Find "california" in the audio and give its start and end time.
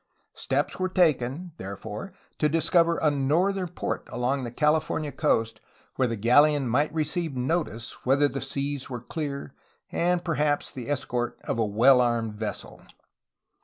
4.51-5.11